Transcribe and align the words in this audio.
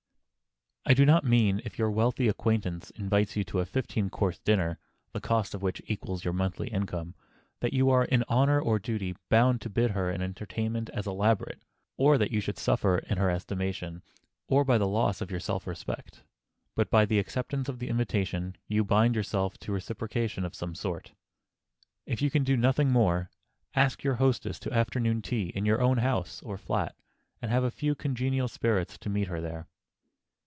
I 0.83 0.95
do 0.95 1.05
not 1.05 1.23
mean 1.23 1.61
if 1.63 1.77
your 1.77 1.91
wealthy 1.91 2.27
acquaintance 2.27 2.89
invites 2.89 3.37
you 3.37 3.43
to 3.45 3.59
a 3.59 3.67
fifteen 3.67 4.09
course 4.09 4.39
dinner, 4.39 4.79
the 5.13 5.21
cost 5.21 5.53
of 5.53 5.61
which 5.61 5.81
equals 5.85 6.25
your 6.25 6.33
monthly 6.33 6.69
income, 6.69 7.13
that 7.59 7.71
you 7.71 7.91
are 7.91 8.03
in 8.03 8.23
honor 8.27 8.59
or 8.59 8.79
duty 8.79 9.15
bound 9.29 9.61
to 9.61 9.69
bid 9.69 9.91
her 9.91 10.09
to 10.09 10.15
an 10.15 10.23
entertainment 10.23 10.89
as 10.89 11.05
elaborate, 11.05 11.63
or 11.97 12.17
that 12.17 12.31
you 12.31 12.41
suffer 12.41 12.97
in 12.97 13.19
her 13.19 13.29
estimation, 13.29 14.01
or 14.47 14.65
by 14.65 14.79
the 14.79 14.87
loss 14.87 15.21
of 15.21 15.29
your 15.29 15.39
self 15.39 15.67
respect. 15.67 16.23
But 16.75 16.89
by 16.89 17.05
the 17.05 17.19
acceptance 17.19 17.69
of 17.69 17.77
the 17.77 17.87
invitation 17.87 18.55
you 18.67 18.83
bind 18.83 19.15
yourself 19.15 19.59
to 19.59 19.71
reciprocation 19.71 20.43
of 20.43 20.55
some 20.55 20.73
sort. 20.73 21.13
If 22.07 22.23
you 22.23 22.31
can 22.31 22.43
do 22.43 22.57
nothing 22.57 22.89
more, 22.89 23.29
ask 23.75 24.03
your 24.03 24.15
hostess 24.15 24.59
to 24.61 24.73
afternoon 24.73 25.21
tea 25.21 25.49
in 25.55 25.63
your 25.63 25.79
own 25.79 25.99
house 25.99 26.41
or 26.41 26.57
flat, 26.57 26.95
and 27.39 27.51
have 27.51 27.63
a 27.63 27.71
few 27.71 27.93
congenial 27.93 28.47
spirits 28.47 28.97
to 28.97 29.09
meet 29.09 29.27
her 29.27 29.39
there. 29.39 29.67